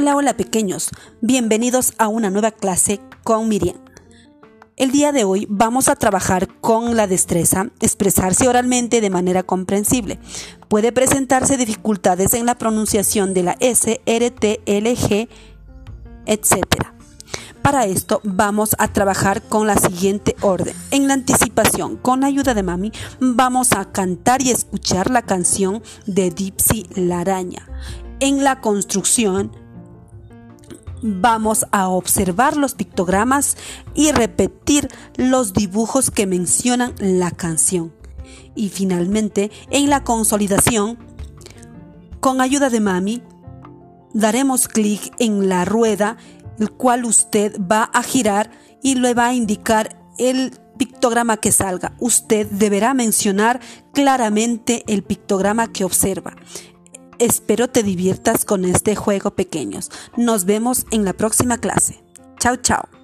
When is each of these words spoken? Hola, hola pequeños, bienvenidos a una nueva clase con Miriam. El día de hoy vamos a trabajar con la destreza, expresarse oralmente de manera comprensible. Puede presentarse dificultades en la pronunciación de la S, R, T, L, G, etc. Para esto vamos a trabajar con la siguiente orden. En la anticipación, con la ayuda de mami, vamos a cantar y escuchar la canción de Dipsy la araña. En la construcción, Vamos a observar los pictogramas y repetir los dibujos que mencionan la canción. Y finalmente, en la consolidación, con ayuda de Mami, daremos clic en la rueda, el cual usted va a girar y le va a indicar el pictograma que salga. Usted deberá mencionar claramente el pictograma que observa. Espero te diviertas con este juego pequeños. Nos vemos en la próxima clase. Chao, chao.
Hola, 0.00 0.14
hola 0.14 0.36
pequeños, 0.36 0.90
bienvenidos 1.22 1.92
a 1.98 2.06
una 2.06 2.30
nueva 2.30 2.52
clase 2.52 3.00
con 3.24 3.48
Miriam. 3.48 3.78
El 4.76 4.92
día 4.92 5.10
de 5.10 5.24
hoy 5.24 5.48
vamos 5.50 5.88
a 5.88 5.96
trabajar 5.96 6.46
con 6.60 6.96
la 6.96 7.08
destreza, 7.08 7.70
expresarse 7.80 8.46
oralmente 8.46 9.00
de 9.00 9.10
manera 9.10 9.42
comprensible. 9.42 10.20
Puede 10.68 10.92
presentarse 10.92 11.56
dificultades 11.56 12.34
en 12.34 12.46
la 12.46 12.54
pronunciación 12.54 13.34
de 13.34 13.42
la 13.42 13.56
S, 13.58 14.00
R, 14.06 14.30
T, 14.30 14.60
L, 14.66 14.96
G, 14.96 15.28
etc. 16.26 16.62
Para 17.60 17.86
esto 17.86 18.20
vamos 18.22 18.76
a 18.78 18.92
trabajar 18.92 19.42
con 19.42 19.66
la 19.66 19.74
siguiente 19.78 20.36
orden. 20.42 20.76
En 20.92 21.08
la 21.08 21.14
anticipación, 21.14 21.96
con 21.96 22.20
la 22.20 22.28
ayuda 22.28 22.54
de 22.54 22.62
mami, 22.62 22.92
vamos 23.18 23.72
a 23.72 23.84
cantar 23.90 24.42
y 24.42 24.50
escuchar 24.50 25.10
la 25.10 25.22
canción 25.22 25.82
de 26.06 26.30
Dipsy 26.30 26.86
la 26.94 27.18
araña. 27.18 27.68
En 28.20 28.44
la 28.44 28.60
construcción, 28.60 29.50
Vamos 31.02 31.66
a 31.70 31.88
observar 31.88 32.56
los 32.56 32.74
pictogramas 32.74 33.56
y 33.94 34.12
repetir 34.12 34.88
los 35.16 35.52
dibujos 35.52 36.10
que 36.10 36.26
mencionan 36.26 36.94
la 36.98 37.30
canción. 37.30 37.92
Y 38.54 38.70
finalmente, 38.70 39.50
en 39.70 39.88
la 39.88 40.02
consolidación, 40.02 40.98
con 42.20 42.40
ayuda 42.40 42.70
de 42.70 42.80
Mami, 42.80 43.22
daremos 44.12 44.66
clic 44.66 45.12
en 45.18 45.48
la 45.48 45.64
rueda, 45.64 46.16
el 46.58 46.72
cual 46.72 47.04
usted 47.04 47.56
va 47.60 47.84
a 47.84 48.02
girar 48.02 48.50
y 48.82 48.96
le 48.96 49.14
va 49.14 49.26
a 49.28 49.34
indicar 49.34 49.96
el 50.18 50.58
pictograma 50.76 51.36
que 51.36 51.52
salga. 51.52 51.94
Usted 51.98 52.48
deberá 52.50 52.94
mencionar 52.94 53.60
claramente 53.92 54.84
el 54.86 55.02
pictograma 55.02 55.72
que 55.72 55.84
observa. 55.84 56.34
Espero 57.18 57.66
te 57.66 57.82
diviertas 57.82 58.44
con 58.44 58.64
este 58.64 58.94
juego 58.94 59.32
pequeños. 59.32 59.90
Nos 60.16 60.44
vemos 60.44 60.86
en 60.92 61.04
la 61.04 61.14
próxima 61.14 61.58
clase. 61.58 62.00
Chao, 62.38 62.56
chao. 62.56 62.97